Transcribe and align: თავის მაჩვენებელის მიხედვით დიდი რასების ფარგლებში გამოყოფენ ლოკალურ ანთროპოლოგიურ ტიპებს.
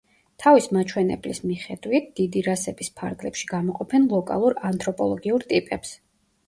თავის 0.43 0.67
მაჩვენებელის 0.77 1.41
მიხედვით 1.49 2.09
დიდი 2.21 2.43
რასების 2.49 2.91
ფარგლებში 3.03 3.53
გამოყოფენ 3.55 4.11
ლოკალურ 4.17 4.59
ანთროპოლოგიურ 4.73 5.49
ტიპებს. 5.55 5.97